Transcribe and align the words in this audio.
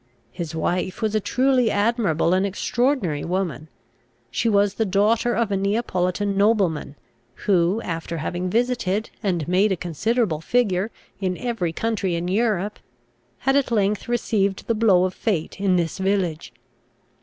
His 0.31 0.55
wife 0.55 0.99
was 1.03 1.13
a 1.13 1.19
truly 1.19 1.69
admirable 1.69 2.33
and 2.33 2.43
extraordinary 2.43 3.23
woman. 3.23 3.69
She 4.31 4.49
was 4.49 4.73
the 4.73 4.83
daughter 4.85 5.35
of 5.35 5.51
a 5.51 5.55
Neapolitan 5.55 6.35
nobleman, 6.35 6.95
who, 7.45 7.79
after 7.83 8.17
having 8.17 8.49
visited, 8.49 9.11
and 9.21 9.47
made 9.47 9.71
a 9.71 9.75
considerable 9.77 10.41
figure, 10.41 10.89
in 11.19 11.37
every 11.37 11.71
country 11.71 12.15
in 12.15 12.27
Europe, 12.27 12.79
had 13.41 13.55
at 13.55 13.69
length 13.69 14.07
received 14.09 14.65
the 14.65 14.73
blow 14.73 15.03
of 15.05 15.13
fate 15.13 15.59
in 15.61 15.75
this 15.75 15.99
village. 15.99 16.51